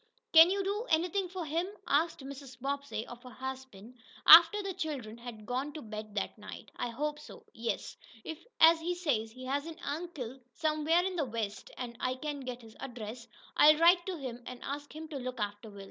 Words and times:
"Can 0.33 0.49
you 0.49 0.63
do 0.63 0.87
anything 0.89 1.29
for 1.29 1.45
him?" 1.45 1.67
asked 1.85 2.21
Mrs. 2.25 2.59
Bobbsey 2.59 3.05
of 3.05 3.21
her 3.21 3.29
husband, 3.29 3.99
after 4.25 4.63
the 4.63 4.73
children 4.73 5.15
had 5.19 5.45
gone 5.45 5.73
to 5.73 5.81
bed 5.83 6.15
that 6.15 6.39
night. 6.39 6.71
"I 6.75 6.89
hope 6.89 7.19
so, 7.19 7.45
yes. 7.53 7.97
If, 8.23 8.43
as 8.59 8.79
he 8.79 8.95
says, 8.95 9.31
he 9.31 9.45
has 9.45 9.67
an 9.67 9.77
uncle 9.85 10.39
somewhere 10.55 11.05
in 11.05 11.17
the 11.17 11.25
West, 11.25 11.69
and 11.77 11.95
I 11.99 12.15
can 12.15 12.39
get 12.39 12.63
his 12.63 12.75
address, 12.79 13.27
I'll 13.55 13.77
write 13.77 14.03
to 14.07 14.17
him, 14.17 14.41
and 14.47 14.63
ask 14.63 14.91
him 14.95 15.07
to 15.09 15.17
look 15.19 15.39
after 15.39 15.69
Will. 15.69 15.79